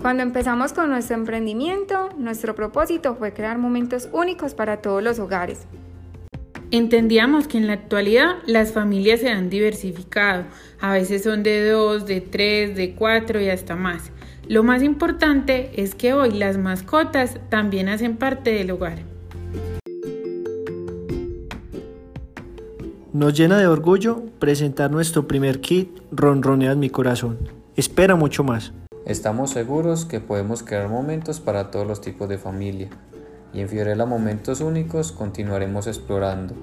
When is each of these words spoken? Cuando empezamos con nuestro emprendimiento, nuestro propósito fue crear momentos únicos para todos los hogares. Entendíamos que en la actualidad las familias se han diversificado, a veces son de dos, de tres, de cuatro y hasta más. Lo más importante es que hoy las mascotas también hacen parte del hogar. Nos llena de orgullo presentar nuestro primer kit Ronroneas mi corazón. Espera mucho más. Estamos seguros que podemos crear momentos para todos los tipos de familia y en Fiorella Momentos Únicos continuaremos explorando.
Cuando 0.00 0.22
empezamos 0.22 0.72
con 0.72 0.88
nuestro 0.88 1.14
emprendimiento, 1.14 2.08
nuestro 2.16 2.54
propósito 2.54 3.16
fue 3.16 3.34
crear 3.34 3.58
momentos 3.58 4.08
únicos 4.12 4.54
para 4.54 4.78
todos 4.78 5.02
los 5.02 5.18
hogares. 5.18 5.66
Entendíamos 6.70 7.46
que 7.46 7.58
en 7.58 7.66
la 7.66 7.74
actualidad 7.74 8.36
las 8.46 8.72
familias 8.72 9.20
se 9.20 9.28
han 9.28 9.50
diversificado, 9.50 10.44
a 10.80 10.92
veces 10.92 11.24
son 11.24 11.42
de 11.42 11.68
dos, 11.68 12.06
de 12.06 12.22
tres, 12.22 12.74
de 12.76 12.94
cuatro 12.94 13.42
y 13.42 13.50
hasta 13.50 13.76
más. 13.76 14.10
Lo 14.48 14.62
más 14.62 14.82
importante 14.82 15.70
es 15.76 15.94
que 15.94 16.14
hoy 16.14 16.30
las 16.30 16.56
mascotas 16.56 17.38
también 17.50 17.90
hacen 17.90 18.16
parte 18.16 18.54
del 18.54 18.70
hogar. 18.70 19.00
Nos 23.12 23.34
llena 23.34 23.58
de 23.58 23.66
orgullo 23.66 24.22
presentar 24.38 24.90
nuestro 24.90 25.28
primer 25.28 25.60
kit 25.60 25.90
Ronroneas 26.10 26.78
mi 26.78 26.88
corazón. 26.88 27.36
Espera 27.76 28.14
mucho 28.14 28.44
más. 28.44 28.72
Estamos 29.10 29.50
seguros 29.50 30.04
que 30.04 30.20
podemos 30.20 30.62
crear 30.62 30.88
momentos 30.88 31.40
para 31.40 31.72
todos 31.72 31.84
los 31.84 32.00
tipos 32.00 32.28
de 32.28 32.38
familia 32.38 32.90
y 33.52 33.58
en 33.58 33.68
Fiorella 33.68 34.06
Momentos 34.06 34.60
Únicos 34.60 35.10
continuaremos 35.10 35.88
explorando. 35.88 36.54